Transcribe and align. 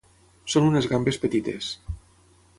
Són 0.53 0.69
unes 0.69 0.87
gambes 0.93 1.21
petites. 1.27 1.71